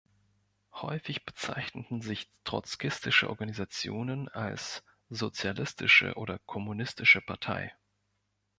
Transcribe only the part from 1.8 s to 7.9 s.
sich trotzkistische Organisationen als sozialistische oder kommunistische Partei.